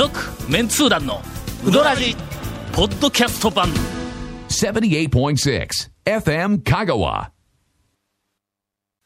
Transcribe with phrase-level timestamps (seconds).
[0.00, 0.18] 続
[0.50, 1.20] メンツー団の
[1.62, 2.16] ウドラジ
[2.72, 3.68] ポッドキャスト版。
[4.48, 5.68] 78.6
[6.06, 7.28] FM Kagawa.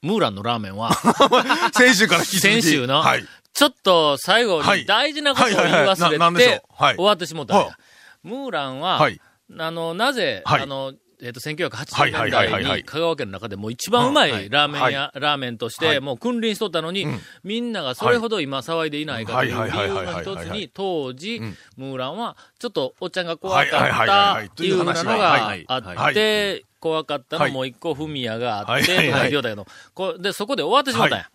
[0.02, 0.92] ムーランのラーメンは
[1.74, 2.62] 先週から引き続き。
[2.62, 3.24] 先週のはい。
[3.52, 4.82] ちょっと最後はい。
[4.82, 7.76] に大事なことを言い忘れて終わってしもった
[8.22, 9.20] ムーランは、はい。
[9.58, 10.62] あの、なぜ、はい。
[10.62, 10.92] あの、
[11.22, 14.46] えっ、と、1980はいはい年代に香川県の中でもう一番うまはい。
[14.46, 16.00] いラーメン屋、ラーメンとして、はい。
[16.00, 17.06] もう君臨しとったのに、
[17.42, 19.70] みんながそれほど今騒いでいないかというはい。
[19.70, 27.52] 理由の一つに、当時ん、ムーランは、ちょっとおっちゃんが怖かったはいっていうふうなのがはあはって、怖かったのはい。
[27.52, 31.30] もう一個、フミヤがあって、とか言うたけど、こうで、そこで終わってしまったんや。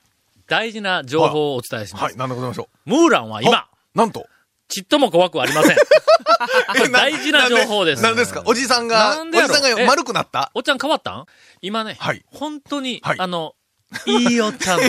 [0.47, 2.03] 大事な情報をお伝えします。
[2.03, 2.89] はい、でございましょう？
[2.89, 4.27] ムーランは今、なんと。
[4.69, 5.77] ちっとも怖くありません。
[6.91, 8.03] 大事な情報です。
[8.03, 8.43] なんですか？
[8.45, 10.51] おじさんが、おじさんが丸くなった？
[10.53, 11.25] おっちゃん変わったん？
[11.61, 12.23] 今ね、はい。
[12.27, 13.19] 本当に、はい。
[13.19, 13.55] あの、
[14.05, 14.79] いいおっちゃん。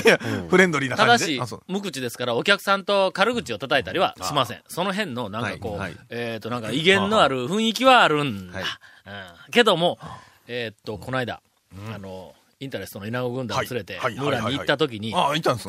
[0.48, 4.62] フレンドリーなただし感じであそう、無口ですから、お客さんと軽口を叩いたりはしません。
[4.68, 5.96] その辺の、なんかこう、はいはい。
[6.10, 8.58] えっ、と、なんか威厳のある雰囲気はあるんだ。
[8.58, 8.64] はい。
[8.66, 9.98] うん、けども、
[10.46, 11.40] えっ、と、この間、
[11.94, 15.14] あの、インタレストの稲子軍団を連れて、はいはいムーランに行った時に。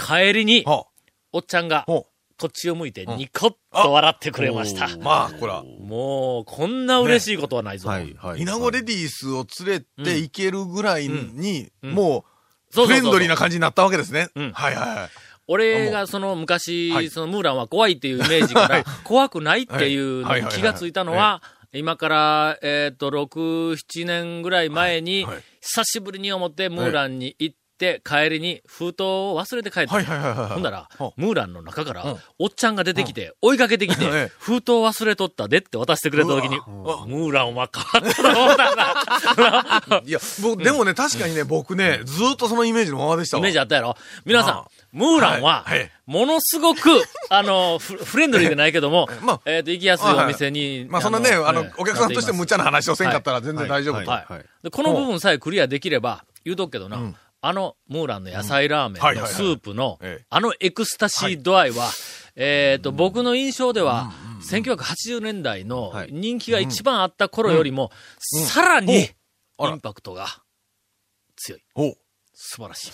[0.06, 0.86] 帰りに、は
[1.31, 1.86] おっちゃんが
[2.42, 4.88] こっちを向いてニコッと笑ってくれました。
[4.88, 4.97] う。
[5.00, 7.88] まあ、こら、もう、こんな嬉しいことはないぞ。
[7.88, 8.42] はい、はい。
[8.42, 12.25] 稲子レディースを連れて行けるぐらいに、うんも
[12.73, 14.30] う、フレンドリーな感じになったわけですね。
[14.36, 15.09] うんはいはいはい。
[15.47, 27.61] 俺がその昔、はいそのムーランは怖いっていうイメージから、怖くないっていうのに気がついたのは、今から、えっ、と、6、7年ぐらい前に、はいはい久しぶりに思ってムーランに行って、
[28.04, 29.96] 帰りに封筒を忘れて帰った。
[29.96, 30.50] はいはいはいはい。
[30.50, 36.62] ほんだらは、ムーランの中からうん、おっちゃんが出てきて、追いかけてきてええ、封筒忘れとったでって渡してくれた時に、う
[37.08, 40.04] ムーランは変わったと思ったんだ。
[40.06, 43.42] いや、僕、でもね、確かにね、僕ね、ずーっとそのイメージのままでしたわ。
[43.42, 43.96] イメージあったやろ。
[44.26, 45.66] 皆さんムーランは
[46.06, 46.90] ものすごく、
[47.30, 50.86] あの、フフレンドリーでないけども、 まあえっと、行きやすいお店に。
[50.90, 54.72] まあ、そんなね、あの、お客さんとして無茶なな話をせんかったら全然大丈夫と。
[54.72, 61.90] この部分さえクリアできれば、言うとくけどな、あの、ムーランの野菜ラーメンのスープのええ、あのエクスタシー度合いは、
[62.35, 64.12] えっと、僕の印象では、
[64.44, 66.09] 1980年代のはい。
[66.12, 69.09] 人気が一番あった頃よりも、さらに、
[69.59, 70.28] インパクトが
[71.35, 71.62] 強い。
[71.75, 71.96] お。
[72.44, 72.88] 素晴らし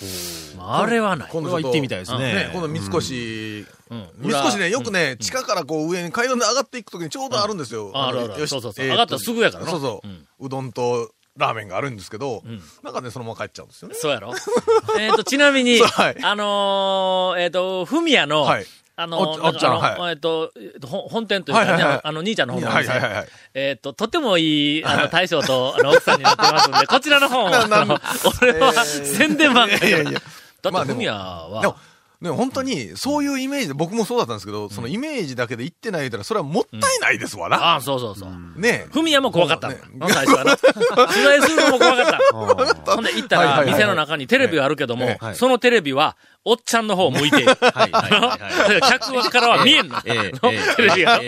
[0.53, 0.57] い。
[0.57, 1.29] まああれはない。
[1.31, 2.33] 今度は行ってみたいですね。
[2.33, 4.09] ね、今度三越、うん。
[4.17, 7.91] 三越ね、よくね、地下からこう上に階段で上がっていくときにちょうどあるんですよ。
[7.93, 8.33] あある。
[8.33, 8.85] あそうそうそう。
[8.85, 9.71] 上がったらすぐやからな。
[9.71, 10.07] そうそう。
[10.07, 10.27] うん。
[10.39, 12.93] うどんとラーメンがあるんですけどん、なん。
[12.93, 13.95] かね、そのまま帰っちゃうんですよね。
[13.95, 14.33] そうやろ？
[14.99, 16.17] えっと、ちなみに、 はい。
[16.23, 18.65] あのーえっ、と、ふみやの、はい。
[18.99, 20.11] あのおおっちゃんはい。
[20.11, 20.51] えっ、と、
[20.83, 23.27] ほ本店というかね、あの、兄ちゃんの方のお店はいはいはいはい。
[23.53, 27.99] えっ、と、とてもいい、あの、大将と、あの、奥さんになってますので、 こちらの方を、ななあの
[28.41, 29.05] 俺は、えー。
[29.05, 30.21] 宣伝番組いやいやだっ
[30.63, 31.77] て、まあでもふみやは、でも、
[32.19, 37.57] ね、本当に、そういうイメージで、僕もそうだったんですけど、そのイメージだけで言ってない言ったら、それはもったいないですわな。
[37.57, 38.59] ああ、そうそうそう。
[38.59, 40.57] ねふみやも怖かったのね最初はな。
[40.57, 42.17] 取材するのも怖かった。
[42.95, 47.49] ほんで行ったら、店の中にテレビがあるけどもえ、えそのテレビは、おっちゃんの方を向いている。
[47.49, 48.11] はい、はい、
[48.71, 48.81] はい。
[48.81, 49.97] 客からは見えんの。
[50.05, 51.19] ええあのテレビが。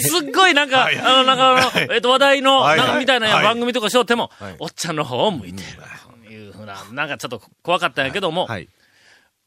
[0.00, 5.82] すっごいなんか、はいあの、なんかえっと、話題の、はいなんかみたいなはい番組とかしようってもはい、おっちゃんの方を向いている。
[6.24, 8.68] というふうな、なんかちょっと怖かったんやけども、はい。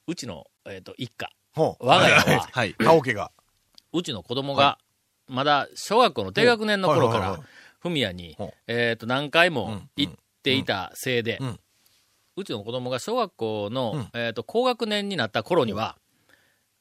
[0.07, 1.29] うちの、えっと、一家。
[1.55, 2.21] 我が家は。
[2.23, 2.35] はい。
[2.35, 2.75] はいはい。
[2.75, 3.31] タオケが。
[3.93, 4.77] うちの子供が、
[5.27, 7.49] まだ小学校の低学年の頃からはいはいはいはい、
[7.79, 10.13] ふみやにえっと、何回もうん行っ
[10.43, 11.39] ていたせいで
[12.35, 15.97] うちの子供が小学校のうん、えっと、高学年になった頃には、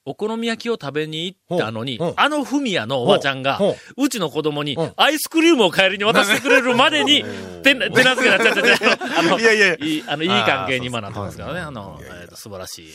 [0.07, 4.09] お好み焼きを食べに行ったのにあのふみやのおばちゃんがほう、う。
[4.09, 4.83] ちの子供にう。
[4.83, 7.25] んアイスクリームを帰りに渡してくれるまでに、
[7.63, 8.75] 手なずけなっちゃってて、
[9.19, 9.77] あの、いやいやいや。
[9.79, 12.87] いい、あの、いい関係に今なってますからね、あの、え素晴らしい。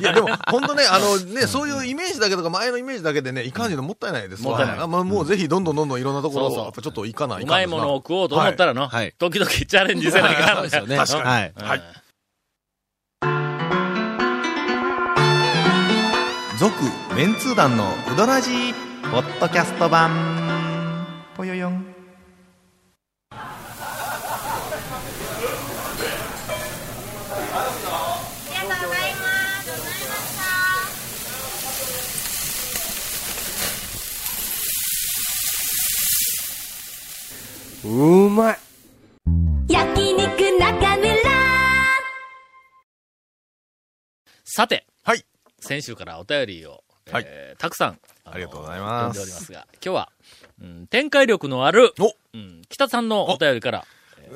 [0.00, 4.50] いや、でも、本当ね、あのね、そういうイメージだけとか、前のイメージだけでね、いかんじのもったいないですわ。
[4.50, 4.78] もったいない。
[4.78, 9.12] あまあ、もうぜひ、どんどんどんどんいろんなところを、やっぱちょっと行かないうまいものを食おうと思ったらの、はい。
[9.18, 10.56] 時々チャレンジせないかん。
[10.56, 10.96] そうですよね。
[11.04, 11.24] 確かに。
[11.24, 11.82] はい。
[16.58, 16.74] 続
[17.14, 18.74] メンツー団のウドラジー
[19.12, 20.10] ポッドキャスト版。
[21.36, 21.87] ぽよよん。
[45.68, 46.82] 先週からお便りを、
[47.12, 47.24] はい。
[47.26, 49.20] えーたくさん、あのありがとうございます。
[49.20, 50.12] 読んでおりますが、今日は、
[50.62, 52.14] うん、展開力のある、お。
[52.32, 53.84] うん、北さんのお便りから、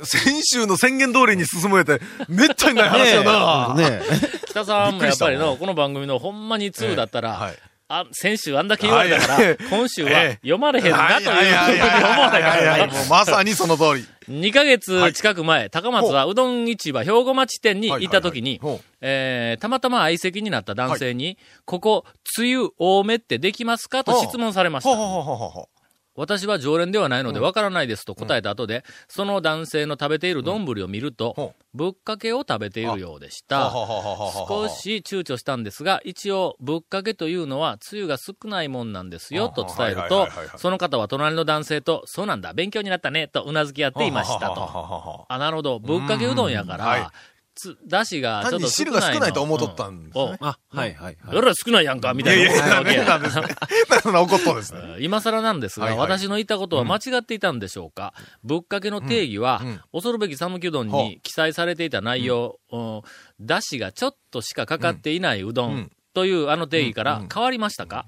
[0.05, 3.75] 先週の宣言通りに進めて、めったにない話だな。
[3.75, 4.02] ね
[4.46, 7.55] 北さんもやっぱりの、この番組のほんまに2だったら、はい。
[7.94, 10.33] あ、先週あんだけ言われたからはい、今週はええ。
[10.37, 12.89] 読まれへんなというふうに思わないから。
[13.11, 14.06] まさにその通り。
[14.31, 16.35] 2ヶ月近く前、高松はう。
[16.35, 18.73] どん市場兵庫町店に行った時にはい。
[18.73, 21.37] はいはいほう、えーたまたま相席になった男性に、
[21.67, 22.05] ここ、
[22.39, 25.81] 梅雨多めってできますかと質問されました。
[26.14, 33.70] 私は常連ではないのでわからないですと答えた後で、その男性の食べている丼を見ると、ほぶっかけを食べているようでした。
[33.70, 40.29] 少し躊躇したんですが、一応、ぶっかけというのは、つゆが少ないもんなんですよ、と伝えるはいと
[40.59, 45.26] その方は隣の男性と、そうなんだ、勉強になったね、とうなずき合っていましたと。
[45.29, 47.12] あ、なるほど、ぶっかけうどんやから、
[47.54, 48.69] つ、だしがちょっと。
[48.69, 50.25] 汁が少ないと思っとったんですね。
[50.25, 50.32] うん。
[50.32, 51.34] おあ、はいはいはい。
[51.34, 52.50] それは少ないやんか、みたいな。
[52.50, 53.04] 思ったわけや。
[53.04, 53.46] なんですね。
[54.02, 54.81] そんな怒っとんですね。
[55.00, 56.08] 今更なんですが、はいはい。
[56.10, 59.62] 私の言ったことは間違っていたんでしょうか、ぶっかけの定義は、
[59.93, 63.02] 恐るべき讃岐うどんに記載されていた内容、うん。
[63.40, 65.93] だしがちょっとしかかかっていないうどん、うん。
[66.14, 68.06] というあの定義から変わりましたか、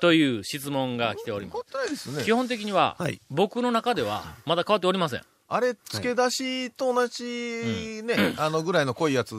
[0.00, 1.54] という質問が来ておりま
[1.94, 2.24] す。
[2.24, 2.32] 基。
[2.32, 3.20] 本的には、はい。
[3.30, 5.22] 僕の中ではまだ変わっておりません。
[5.54, 9.36] あれ、漬け出しと同じね、あのぐらいの濃いやつ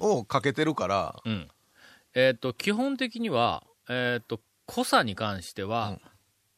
[0.00, 1.48] をかけてるから、うん。
[2.14, 6.00] えっ、と、基本的には、えっ、と、濃さに関しては、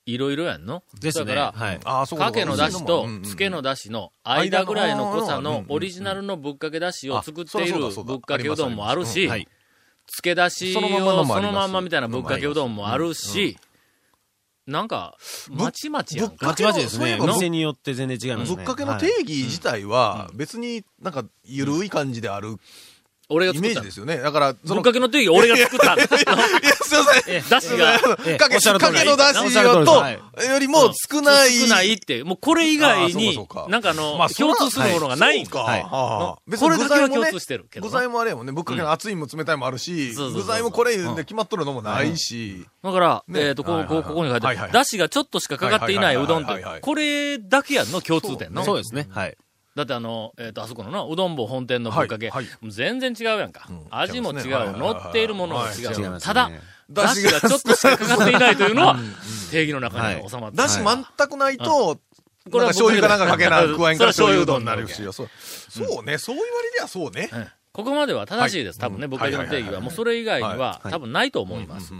[0.06, 0.82] いろいろやんの？
[0.98, 1.24] ですね。
[1.26, 1.80] だから、はい。
[1.84, 2.32] ああ、そうか。
[2.32, 9.46] けのだしとつけのだしの間ぐらいの濃さ間ののオリジナルのぶっかけだしを作っているぶっかけうどんもあるし、はい。
[10.06, 10.80] つけだしを
[11.26, 13.58] そのままみたいなぶっかけうどんもあるし、
[14.66, 15.16] なんか、
[15.50, 16.46] まちまちやんか。
[16.46, 16.98] まちまちですね。
[16.98, 18.56] そういえば店によって全然違いますね。
[18.56, 22.56] ぶっかけの定義自体は、別になんか、ゆるい感じであるイ
[23.28, 24.18] 俺が作ったのメージですよね。
[24.18, 26.02] だから、ぶっかけの定義俺が作った の。
[26.02, 27.34] いや、すいません。
[27.34, 27.94] えだしが
[28.26, 31.52] ええかけ、おっしゃる通りかけのだしおっしゃる通りよと、よりも少ない。
[31.60, 35.58] 少ないって、もうこれ以外にあーそうかそう、かなんかあの、共通するものがないんか。
[35.58, 35.70] そうか。
[35.70, 38.52] はいはあはあ別これにだけは共具材もね通してるけどな具材もあれやもんね。
[38.52, 42.66] ぶっかけの熱いも冷たいもあるし、そうそうそう具材もこれで決まっとるのもないし。
[42.82, 44.56] だから、ねえっ、と、こう、こう、はいはいはいここに書いてある。
[44.56, 48.64] はいはいだしがちょっとしかかかっていないうどんって、はいはいはいはいこれだけやんの共通点の。
[48.64, 49.06] そうですね。
[49.10, 49.36] はい。
[49.74, 52.58] だってあの、えっ、と、あそこのな、うどん坊本店のぶっかけ、はいはい。
[52.60, 53.68] もう全然違うやんか。
[53.72, 53.86] ん。
[53.90, 56.20] 味も違う、乗っているものも違う。
[56.20, 56.50] ただ、
[56.90, 57.40] だしが。
[57.40, 58.96] ちょっとしかかかっていないというのは、
[59.50, 60.62] 定義の中に収まってる。
[60.62, 61.98] だし全くないと、
[62.50, 65.02] これは醤油かなんかかけな、僕加えんから醤油醤油うどんうどんになるし。
[65.12, 65.28] そう
[65.68, 67.30] そうね、そう言われりゃそうね。
[67.32, 68.78] うんここまでは正しいです。
[68.78, 69.10] 多分ね、うん。
[69.10, 69.80] ぶっかけの定義は。
[69.80, 70.92] もうそれ以外には、はい。
[70.92, 71.92] 多分ないと思います。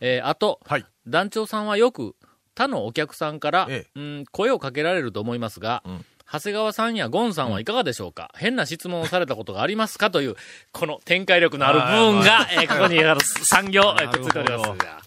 [0.00, 0.84] えーあと、はい。
[1.06, 2.16] 団長さんはよく
[2.56, 10.36] 他のお客さんから、えうん、声をかけられると思いますが、ん長谷川さんやゴンさんはいかがでしょうか、変な質問をされたことがありますかという、
[10.72, 15.00] この展開力のある部分が、えーここにあの 産業、えーくっついておりますが。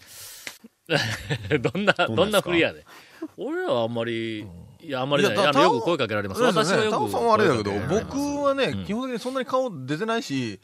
[1.58, 2.84] どんな、どんな振りやで。
[3.38, 4.46] 俺らはあんまり、い
[4.90, 6.42] や、あんまりね、あのよく声かけられます。
[6.42, 6.90] 私はよく。
[6.90, 10.60] タオさんはあれだけど、僕はね、基本的にそんなに顔出てないし、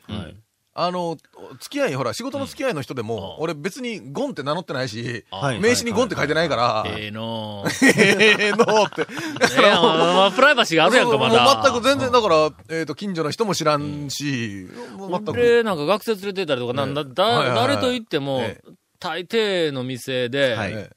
[0.73, 1.17] あの、
[1.61, 5.61] 付き合い、ほら、仕事の付き合いの人でも、俺別にゴンって名乗ってないし、はい。
[5.61, 8.41] 名刺にゴンって書いてないから、ええのー。
[8.41, 9.03] ええのって。
[9.59, 11.61] ええまあプライバシーがあるやんか、まだ。
[11.65, 15.31] 全く全然、だから、えっと、近所の人も知らんし、全く。
[15.33, 18.61] 俺なんか学生連れてったりとか、なんだ、誰と言ってもえ、
[19.01, 20.73] 大抵の店で、はい。
[20.73, 20.91] え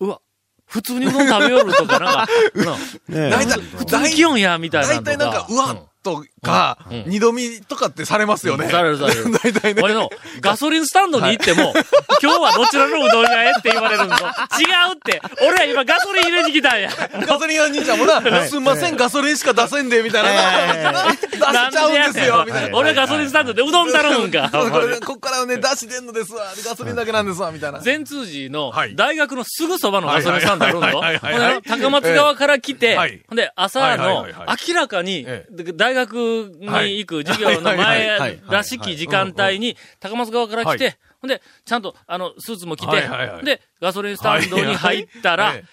[0.00, 0.20] うわ、
[0.64, 2.28] 普通にうどん食べよるとか、なんか、
[3.10, 4.88] 大体、普通に気温や、みたいな。
[4.88, 8.68] 大体なんか、うわっとか、うん二度見とかってされますよね。
[8.68, 9.82] されるされる 大体ね。
[9.82, 11.72] 俺のガソリンスタンドに行っても、
[12.22, 14.14] 今日はどちらのうどん屋へって言われるんぞ。
[14.16, 14.18] 違
[14.92, 16.90] うって、俺は今ガソリン入れに来たんや。
[17.26, 21.12] ガソリン屋兄ちゃんもな、すんません、ガソリンしか出せんで、みたいな。
[21.12, 22.76] 出しちゃうんですよ、みたいな。
[22.76, 24.50] 俺はガソリンスタンドでうどん頼むんか。
[25.04, 26.44] こっからはね、出し出んのですわ。
[26.64, 27.80] ガソリンだけなんですわ、みたいな。
[27.80, 34.26] 善通寺のはい大学のすぐそばのガソリンスタンドあるん高松側から来て、で朝はいの
[34.68, 35.46] 明らかにえ
[35.90, 43.08] 大学に行く授業の前はいらしき時間帯に高松側から来はて、ほんで、ちゃんとあのスーツも着て
[43.44, 45.64] で、ガソリンスタンドに入ったら今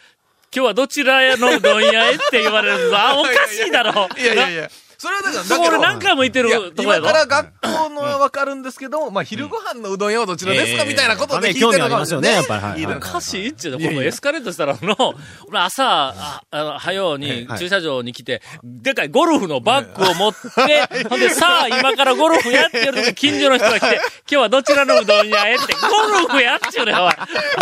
[0.52, 2.98] 日はどちらのうどん屋へって言われるぞ。
[2.98, 4.08] あ、おかしいだろ。
[4.18, 4.70] いやいやいや。
[4.98, 7.08] それはだから、そこ俺何回も行ってるとこやろ？
[7.08, 7.14] 今か。
[7.14, 12.64] ら学校のはわかるんですけど、まあ、昼ご飯のうどん屋はどちらですか、ええみたいなことで聞いて興味るのがありますよねやっぱり。
[12.64, 12.88] はいいい。
[12.88, 15.14] のおかしいっちゅうの、このエスカレートしたらの、
[15.48, 23.96] 俺朝、あ、あの、はようにはい駐車場に来て、でかいゴルフのバッグを持って、ほんで、さあ、今からゴルフやってる時、近所の人が来て、
[24.30, 25.80] 今日はどちらのうどん屋へって、ゴ
[26.22, 27.12] ルフやっちゅうねん、おい。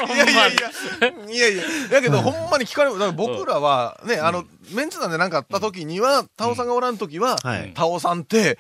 [0.08, 3.00] ほんまにいやいやいや、いやいや、だけど、ほんまに聞かれる。
[3.00, 8.58] だから僕らは、ね、あの、メンツ団でなんかあった時には、タオさんがおらん時ははい、タオさんって、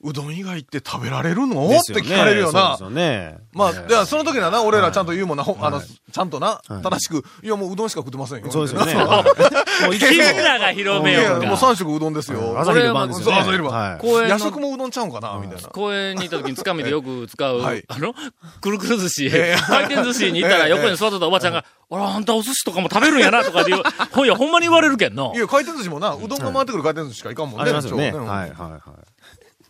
[0.00, 1.66] うどん以外って食べられるの？
[1.66, 2.90] って聞かれるよなそう。
[2.90, 3.38] ですよね。
[3.52, 8.50] まあ、ええいや、その時はな、俺らちゃんと言うもんな、ほあの、はいちゃんとな、はい正しく、いや、もううどんしか食ってませんよ。
[8.50, 8.94] そうですよね。
[9.84, 11.46] もうい君らが広めいや、ようか。
[11.48, 12.54] もう3食うどんですよ。
[12.58, 13.38] 朝昼晩ですよね。
[13.40, 15.68] 朝昼晩はい公園の夜食もうどんちゃうんかなみたいな。
[15.68, 18.14] 公園に行った時につかみでよく使う、はいあの、
[18.60, 25.38] くるくる寿司、ええ回転寿司に行ったらええ横に座ってたおばちゃんが、あら、あんたお寿司とかも食べるんやなとかで言う、ほいや、ほんまに言われるけんのい。
[25.38, 27.62] や、回転寿司もな、うどんが回ってくる回転寿司しかいかんもんね。
[27.62, 28.12] ありますよね。
[28.12, 28.80] はいはいはい。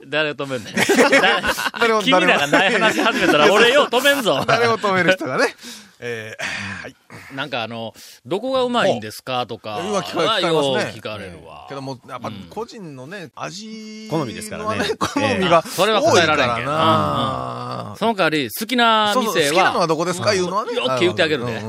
[0.06, 0.74] 誰を止めんねん。
[1.80, 4.44] 誰を君らがない話始めたら 俺よう止めんぞ。
[4.46, 5.54] 誰を止める人がね。
[6.00, 6.96] えー、はい。
[7.34, 7.92] なんかあの、
[8.24, 11.66] どこがうまいんですかとか、今聞かれ聞かれますねよう聞かれるわ。
[11.68, 16.76] けども、やっぱ個人のね、味好みですからねのは好みがええそれは答えられんけん多いから
[17.90, 20.74] なその代わり、好きなそうそう店好きなのはは、どこですかいうのはね。
[20.74, 21.60] よっけ言ってあげるで。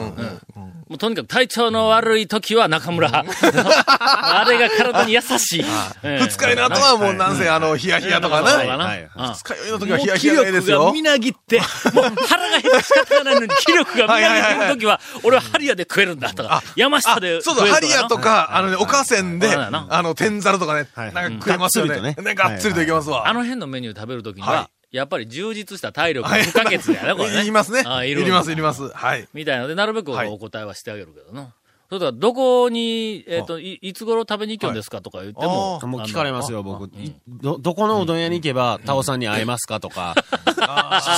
[0.89, 3.10] もうとにかく体調の悪い時は中村。
[3.24, 5.65] あれが体に優しい。
[6.03, 8.58] 二日酔いの後はもうなんせあの、ヒヤヒヤとかな。
[8.58, 10.79] 二日酔いの時はヒヤヒヤですよ。
[10.79, 10.91] 気力が。
[10.93, 11.60] みなぎって、
[11.93, 19.69] もう 腹が減って仕方がないのに気力がみなぎってる時は、俺はハリアで食えるんだとか、山下でそうそう、ハリアとかか、あのね、おかせんで、あ
[20.01, 21.13] の、天ざるとかね、はい。
[21.13, 22.00] なんか食えますよね。
[22.00, 23.17] ねね、がっつりといけますな。
[23.17, 23.27] わ。
[23.27, 27.41] あの辺のメニュー食べる時にはは、やっぱり充実した体力が不可欠だよね、これね。
[27.43, 27.84] いりますね。
[27.86, 28.89] あいるいります、いります。
[28.89, 29.27] はい。
[29.34, 31.53] みたいなので、なるべくはいお答えはしてあげるけどな。
[31.89, 36.86] それどこに、えっ、と、い、いつ頃食べに行きょんですかとか言ってもあ、もう聞かれますよ、あ僕。
[36.96, 40.13] いど、どこのうどん屋に行けば、タオさんに会えますかとか、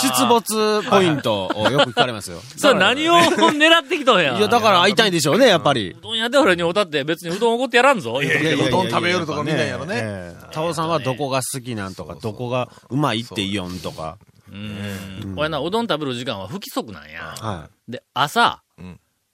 [0.01, 2.39] 出没ポイントをよく聞かれますよ。
[2.55, 4.37] それ何を狙ってきとんや。
[4.37, 6.01] いや、だから会いたいんでしょうね、やっぱりう。
[6.01, 8.21] どん屋で俺におたって別にうどんおごってやらんぞ。
[8.21, 14.17] いやいやうどん食べよるとこ見ないやろねええタオさんはどこが好きなんとか、どこがうまいって言おんとか。
[14.49, 15.33] うん。
[15.37, 17.35] 俺な、うどん食べる時間は不規則なんや。
[17.37, 18.70] はで、朝、うん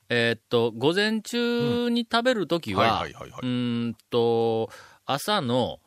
[0.10, 4.70] えーっと、午前中に食べるときは、うーんと、
[5.06, 5.80] 朝の、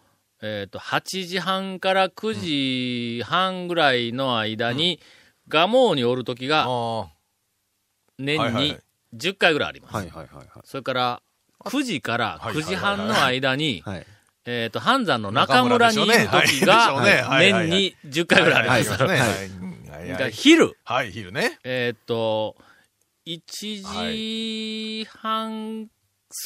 [0.43, 5.01] えーっと、8時半から9時半ぐらいの間に、
[5.49, 7.09] 蒲生におるときがあ
[8.19, 8.81] 年にはいはいはい。
[9.17, 9.93] 10回ぐらいあります。
[9.93, 9.97] い。
[9.97, 10.47] はいはいはい。
[10.65, 11.23] それから、
[11.65, 13.83] 9時からはい9時半の間に。
[14.47, 16.95] えーっと、半山の中村にいるときが、
[17.39, 18.97] 年に10回ぐらいあります。
[18.99, 21.59] からはい昼、はい、昼ね。
[21.63, 22.57] えーっと、
[23.31, 25.89] 1時半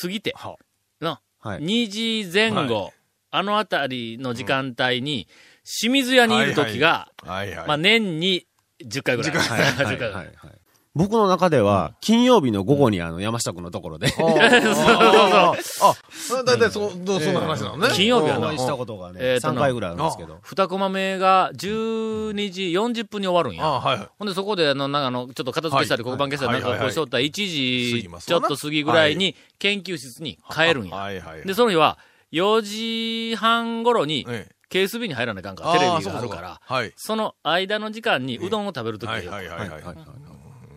[0.02, 0.56] 過ぎて、は
[1.00, 1.60] な、はい。
[1.60, 1.88] 2
[2.24, 2.90] 時前後、は
[3.30, 5.26] あのあたりの時間帯に、
[5.64, 7.10] 清水屋にいる時が。
[7.24, 8.46] まあ年に
[8.84, 9.32] 10回ぐらい。
[9.32, 9.48] 10回。
[9.48, 10.53] はい10回はいぐらい
[10.94, 15.54] 僕の中では、金曜日の午後にあの、山下君のところで、あ あ、
[15.90, 17.88] あ、だいたいそ、そんな話なのね。
[17.92, 20.38] 金曜日はなしたことがね、えーとな3回ぐらいあるんですけど。
[20.42, 23.66] 二コマ目が12時40分に終わるんや。
[23.66, 24.08] あはいはい。
[24.20, 26.16] ほんで、そこで、あの、なんかあの、ちょっと片付けしたり、はい。
[26.16, 30.94] 黒板消したり、なんかこうしとったら1時ちょっと過ぎぐらいに、研究室に帰るんや。
[30.94, 31.46] はいはいはい。
[31.46, 31.98] で、その日は、
[32.32, 34.54] 4時半頃に、ええ。
[34.70, 36.60] KSB に入らなあかんから、テレビがあるから、
[36.96, 39.06] その間の時間にうどんを食べると。
[39.06, 39.82] きはいで、はいはいはい。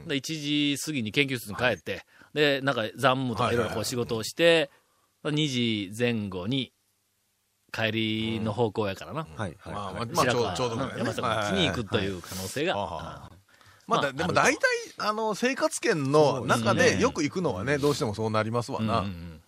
[0.08, 4.70] で1時過ぎに研究室に帰って、で、なんか残務とかいろいろこう仕事をして、
[5.24, 6.72] 2時前後に
[7.72, 9.28] 帰りの方向やからな。
[9.36, 10.06] はいはいまあはい。
[10.08, 12.78] まあ、ちょうちょうど山下君に行くという可能性が。
[12.78, 13.38] はいはいはいあ
[13.88, 14.62] まあ、だでも大体、
[14.98, 19.00] あの、生活圏の中でよく行くのはね、どうしてもそうなりますわな。
[19.00, 19.42] うんうんうん。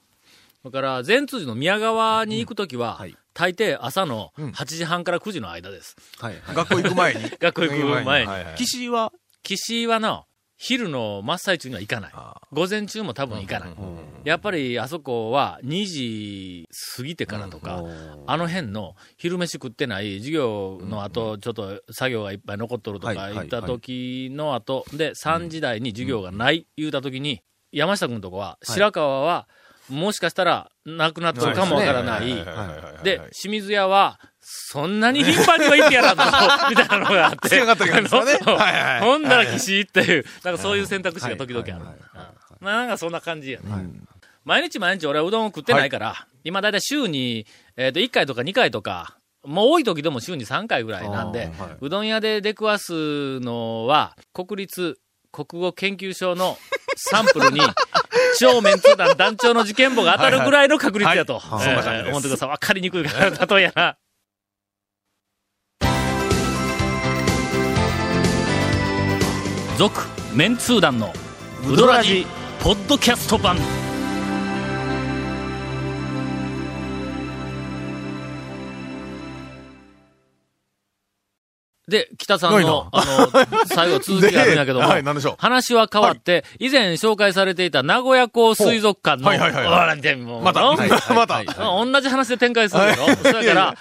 [0.64, 3.18] だから、善通寺の宮川に行くときは、はい。
[3.34, 4.50] 大抵朝のうん。
[4.52, 5.98] 8時半から9時の間です。
[6.20, 6.56] はいはい。
[6.56, 7.30] 学校行く前に。
[7.38, 8.56] 学校行く前に。
[8.56, 9.12] 岸は、
[9.44, 10.26] 岸はな、
[10.62, 12.12] 昼の真っ最中には行かない。
[12.14, 13.70] あ午前中も多分行かない。
[14.26, 17.82] やっぱりあそこは2時過ぎてからとか、
[18.28, 29.48] あの辺の昼飯食ってない授業の後、ちょっと作業がいっぱい残っとるとか言った時の後、で、3時台に授業がない言うた時に、山下君のとこは、白川は、
[29.88, 32.34] もしかしたらなくなってるかもわからない。
[33.04, 36.24] で、清水屋は、そんなに頻繁には行ってやらんぞ、
[36.70, 37.50] みたいなのがあって。
[37.50, 38.32] つけ上がったわけですよね。
[38.32, 39.02] いはい。
[39.06, 41.72] ほんなら岸っていう、なんかそういう選択肢が時々ある。
[41.74, 42.28] はいはいはい。
[42.62, 42.68] うん。
[42.68, 43.66] なんかそんな感じやね。
[44.46, 47.46] 毎日毎日俺はうどんを食ってないから、今だいたい週に、
[47.78, 51.78] えっ、と、1回とか2回とか、もう多い時でも週に3回ぐらいなんで、あーはい。
[51.82, 54.98] うどん屋で出くわすのは、国立
[55.32, 56.58] 国語研究所の
[56.96, 57.62] サンプルに、
[58.40, 61.40] 超メンツー団団長の事件簿が当たるぐらいの確率やと。
[61.40, 62.50] はいはいそんな感じです思ってください。
[62.50, 63.98] わかりにくいから、例えやな。
[69.78, 71.14] 続、メンツー団の、
[71.66, 72.26] ウドラジ、
[72.60, 73.58] ポッドキャスト版。
[81.90, 85.36] で、北さんの、なあの、最後続きがあるんやけども、 はい、なんでしょう。
[85.38, 90.76] 話は変わって、以前紹介されていた名古屋港水族館の、はいはいはいまた、の
[91.16, 93.76] また、はい同じ話で展開するやろそれから、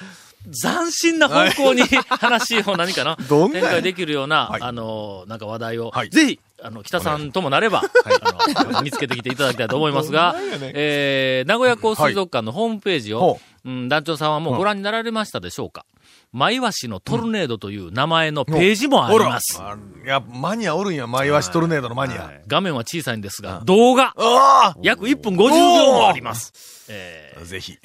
[0.50, 4.62] 斬新な方向に話を何かな、 展開できるような、はい。
[4.62, 6.10] あの、なんか話題を、はい。
[6.10, 13.70] ぜひ、あの、北さんともなれば、あの、 見つけてきていただきたいと思いますがえー、名古屋港水族館のホームページをほ、う。
[13.70, 15.84] ん、団長さんはもうご覧になられましたでしょうか？
[16.32, 19.58] マイワシのトルネードという名前のページもあります。
[19.60, 22.30] あいや、マニアおるんや、マイワシトルネードのマニア。
[22.46, 26.86] 画面は小さいんですが、動画、あ約1分50秒もあります。
[26.88, 27.42] えー。
[27.42, 27.78] あぜひ。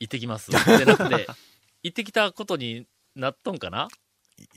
[0.00, 0.50] 行ってきます。
[0.50, 1.26] でなくて、
[1.82, 3.88] 行ってきたことになっとんかな？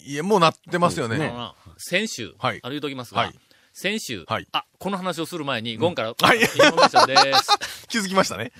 [0.06, 1.28] いや、もうなってますよね。
[1.28, 3.36] あの先週、はいあの言うときますが、はい
[3.74, 7.52] 先週、はいあ、この話をする前に、ゴンから、はいインフォメーションです。
[7.88, 8.52] 気づきましたね。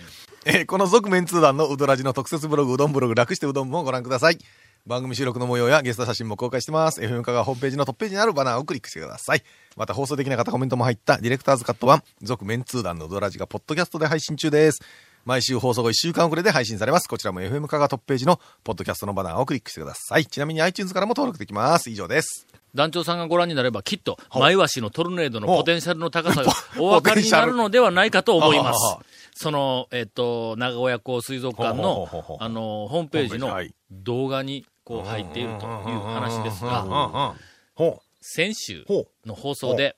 [0.46, 4.38] えーこの続面通談のうどらじの特設ブログ、うどんブログ、楽してうどんもご覧ください。
[4.88, 7.02] 番組収録の模様やゲスト写真も公開してます。
[7.02, 9.44] FM カがホームページのトップページにあるバナーをクリックしてください。
[9.76, 14.82] また放送できなかったコメントも入ったディレクターズカット版、続面通談のうどらじがポッドキャストで配信中です。
[15.26, 17.08] 毎週放送後1週間遅れで配信されます。
[17.08, 20.26] こちらも FM カがトップページのポッドキャストのバナーをクリックしてください。
[20.26, 21.90] ちなみに iTunes からも登録できます。
[21.90, 22.48] 以上です。
[22.74, 28.98] 団長さんがご覧になれば、きっと、ほうマイワシのトルネードのポテンシャルの高さがお分かりになるのではないかと思います。
[29.34, 32.08] その、えっ、と、長古屋港水族館の
[32.40, 33.56] あの、ホームページの
[33.92, 37.36] 動画に、こう入っているという話ですが、
[37.76, 38.86] ほ先週
[39.26, 39.96] の放送で、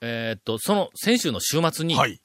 [0.00, 1.86] えっと、その先週の週末う。
[1.86, 2.20] に、はい。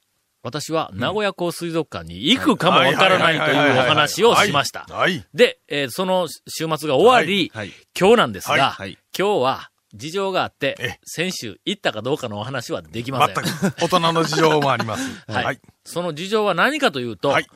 [0.46, 4.86] 私は名古屋港水族館に行くかもわからないというお話をしました。
[4.88, 5.26] はい。
[5.34, 7.72] で、えーその週末が終わり、はい。
[8.00, 13.72] 今日なんですが、はいはい今日は事情があってえ、先週行ったかどうかのお話はできませ全ん。
[13.72, 15.10] く大人の事情もあります。
[15.32, 15.60] はい、はい。
[15.84, 17.48] その事情は何かというと、はい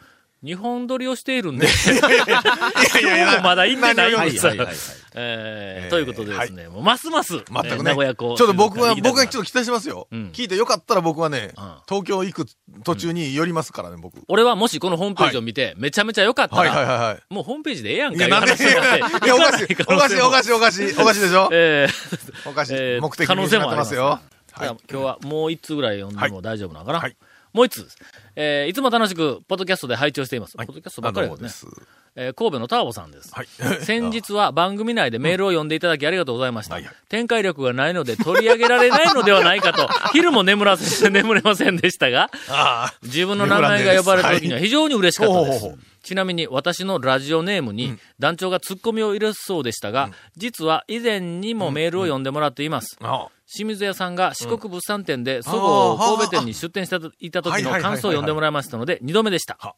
[0.43, 4.31] 日本撮りをしているんで、いやいや今日もまだ行ってないんはい。
[4.31, 4.47] です。
[4.47, 4.57] はい。
[4.57, 4.67] はい。
[5.15, 7.61] えーえーということでですね、もうますます、全くね。
[7.65, 8.35] えー名古屋港。
[8.37, 9.49] ちょっと僕は、僕はちょっと。
[9.49, 10.07] 期待してますよ。
[10.11, 12.45] うん聞いてよかったら僕はね、うん東京行く
[12.85, 14.21] 途中に寄りますからね、僕。
[14.29, 17.33] 俺はもしこのホームページを見て、めちゃめちゃ良かったら、はいはいはいはい。
[17.33, 20.51] もうホームページでええやんいや、かいうないや、おかしい、おかしい、おかしい。
[20.53, 21.49] おかしい、おかしいでしょ？
[21.51, 22.73] えーおかしい。
[22.77, 24.19] えー目的性もありますよ。
[24.57, 27.15] じゃあ今日はもう一通ぐらい読んでも大丈夫なのかな、はい
[27.53, 27.97] もう一通です。
[28.35, 30.55] えーいつも楽しく、ポッドキャストで拝聴しています。
[30.57, 31.71] はいポッドキャストばっかりですね。
[31.73, 33.33] あどうもえー神戸のターボさんです。
[33.33, 33.47] はい。
[33.81, 36.75] 先日は番組内でメールを読んでいただきありがとうございました。
[36.75, 45.75] はいはい展開力がないので取り上げられないのではないかと、 昼も眠らせ、 眠れませんでしたが、あ自分の名前が呼ばれた時には非常に嬉しかったです。
[46.03, 52.97] ちなみに私のラジオネームに団長がツッコミを入れそうでしたが、実は以前にもメールを読んでもらっています。
[53.01, 53.23] あ。
[53.23, 59.57] あ清水屋さんが四国物産展で、そごう神戸店に出店していた時の感想を読んでもらいましたので、二度目でした。
[59.59, 59.75] は。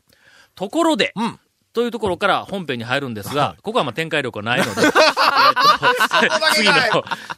[0.56, 1.40] ところで、うん。
[1.74, 4.82] というところから本編に入るんですが、ここはまあ展開力がないので、
[6.54, 6.74] 次の、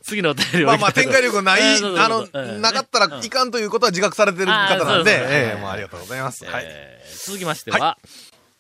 [0.01, 2.27] 次のお便りをまあまあ、展開力ない、 あの、
[2.59, 3.51] なかったらいかん。
[3.51, 6.43] ということは自覚されてる方なんで、ええ、もうありがとうございます。
[7.27, 7.99] 続きましては、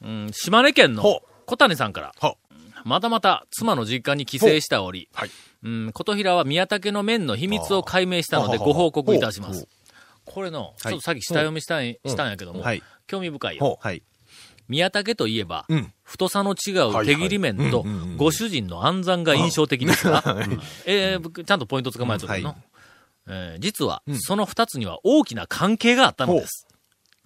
[0.03, 2.37] うん、島根県のほ小谷さんから、ほ
[2.85, 5.29] またまた妻の実家に帰省しており、はい。
[5.63, 9.67] うん、琴平は宮武の麺の秘密を解明したのでご報告いたします。
[10.25, 12.83] これの、はいちょっとさっき下読みしたん,、したんやけども、はい。
[13.07, 13.65] 興味深いよ。
[13.65, 14.03] ほはい。
[14.67, 15.93] 宮武といえば、うん。
[16.03, 17.85] 太さの違はいう手切り麺と
[18.17, 20.23] ご主人の暗算が印象的ですが、
[20.85, 22.57] えー僕ちゃんとポイント捕まえとるの、はい
[23.27, 26.67] えー実は、その二つには大きな関係があったのです。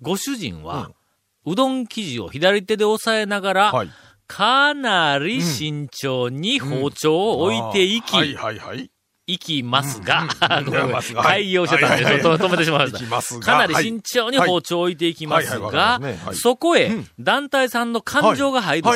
[0.01, 0.91] ご主人は、
[1.45, 3.89] うどん生地を左手で押さえながら、はい。
[4.27, 8.91] かなり慎重に包丁を置いていき、はいはいはい。
[9.29, 10.25] いきますが、
[10.65, 10.91] ごめん。
[11.21, 13.45] 開業してたんで、止めてしまいました。
[13.45, 15.99] かなり慎重に包丁を置いていきますが
[16.33, 18.91] そこへうん、団体さんの感情が入ると。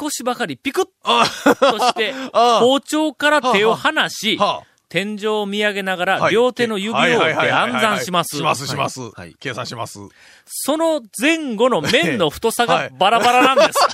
[0.00, 1.24] 少しばかりピクッあ
[1.58, 8.42] として、あ包丁から手を離し、は天井を見上げながら、はい両手の指を折って暗算しますし。
[8.42, 9.36] ますしますはい。
[9.38, 10.00] 計算します。
[10.46, 13.78] その前後の面の太さはいがバラバラなんです。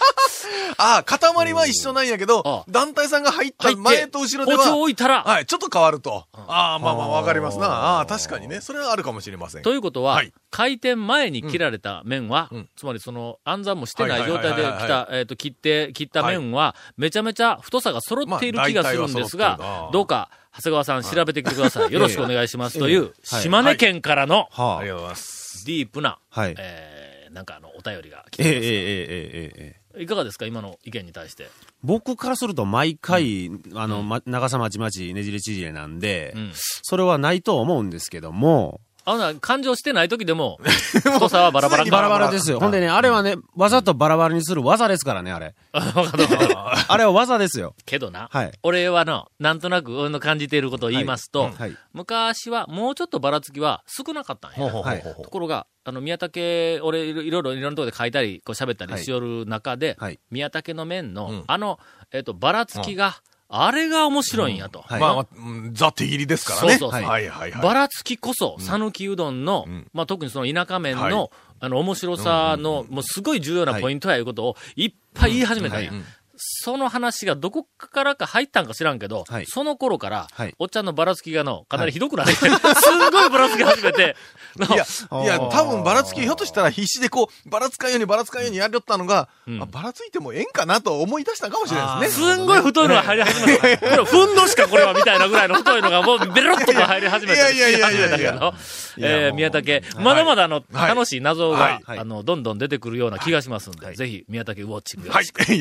[0.78, 6.26] ああ、塊は一緒なんやけどあ、団体さんが入った前と後ろで包丁をは、置いたら、はい、ちょっと変わると。
[6.32, 7.66] ああ、まあまあわかりますな。
[7.66, 8.60] ああ、確かにね。
[8.60, 9.62] それはあるかもしれません。
[9.62, 21.92] ということは、はい開店前に切られた麺は、うんつまりその暗算もしてないはい状態ではいはいはい来た、えっ、と、切って、切った麺は、めちゃめちゃ太さが揃っているまあ気がするんですが、どうか、長谷川さん調べてきてください。
[21.92, 22.78] よろしくお願いします。
[22.78, 25.64] という、はい島根県からのはありがとうございます。
[25.66, 26.54] ディープな、はい。
[26.58, 28.66] えー、なんかあの、お便りが来ええええてます。
[28.68, 30.44] えええええいかがですか？
[30.44, 31.48] 今の意見に対して。
[31.82, 36.52] 僕からすると毎回、あの、ま長さまちまちねじれちぢれなんで、うん。
[36.54, 40.58] それはないと思うんですけども、あのな、感情してない時でも、
[40.98, 41.84] 太さはバラバラ。
[41.84, 42.58] バラバラですよ。
[42.58, 45.54] ほんでね、あれはね、わざとバラバラにする技ですからね、あれ。
[45.72, 46.54] わかるわかる
[46.88, 47.76] あれは技ですよ。
[47.86, 51.76] けどな、はい俺はの、なんとなく俺の感じていることを言いますと、はい。
[51.92, 54.72] 昔はもうちょっとばらつきは少なかったんや。
[54.72, 61.78] はいところが、あの、宮武、俺いろいろいろいろなところで書いたり、こう喋ったりしよる中で、はい宮武の面の、んあの、
[62.10, 64.80] えっ、と、ばらつきが、あれが面白いんやと。
[64.80, 65.00] はい。
[65.00, 65.26] まあ
[65.72, 66.78] ザ手切りですからね。
[66.78, 67.08] そうそうそう。
[67.08, 67.28] はい。
[67.28, 67.62] はいはい。
[67.62, 69.86] ばらつきこそ、讃岐うどんの、ん。
[69.92, 71.30] まあ、特にその田舎麺の、はい。
[71.60, 75.92] あの、面白さの、もうすごい重要なポイントやいうことをいっぱい言い始めたんや。
[76.36, 79.46] その話がどこからか入ったんか知らんけど、はい。
[79.46, 80.54] その頃から、はい。
[80.58, 84.16] おっちゃんのばらつきがの、かなりひどくなって、すんごいばらつき始めて、
[84.56, 84.84] のいや、
[85.24, 89.62] いや、多分ばらつき、ひょっとしたら必死でこう、ばらつかんようにばらつかんようにやりよったのが、ん。
[89.62, 92.34] あばらついてもええんかなと思い出したかもしれないですね。
[92.34, 93.60] すんごい太いのが入り始めた。
[93.60, 98.52] これ、ふんどしかこれはみたいなぐらいの太いのがもうベロッと入り始めたりいやいやいやいやいや。
[98.98, 100.88] えー、宮武、まだまだあの、はい。
[100.88, 101.82] 楽しい謎が、はい。
[101.84, 101.98] はい。
[101.98, 105.52] あの、どんどん出てくるような気がしますんで、ぜひ、宮武ウォッチングよろはしく。
[105.52, 105.56] い。
[105.56, 105.60] い